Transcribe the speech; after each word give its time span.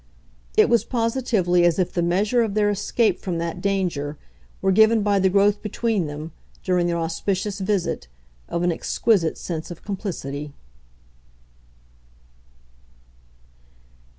It 0.57 0.67
was 0.67 0.83
positively 0.83 1.63
as 1.63 1.77
if 1.77 1.93
the 1.93 2.01
measure 2.01 2.41
of 2.41 2.55
their 2.55 2.71
escape 2.71 3.19
from 3.19 3.37
that 3.37 3.61
danger 3.61 4.17
were 4.59 4.71
given 4.71 5.03
by 5.03 5.19
the 5.19 5.29
growth 5.29 5.61
between 5.61 6.07
them, 6.07 6.31
during 6.63 6.87
their 6.87 6.97
auspicious 6.97 7.59
visit, 7.59 8.07
of 8.47 8.63
an 8.63 8.71
exquisite 8.71 9.37
sense 9.37 9.69
of 9.69 9.83
complicity. 9.83 10.53